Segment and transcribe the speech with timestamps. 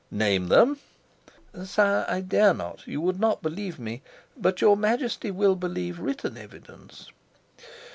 [0.09, 0.79] "Name them."
[1.63, 2.87] "Sire, I dare not.
[2.87, 4.01] You would not believe me.
[4.35, 7.11] But your Majesty will believe written evidence."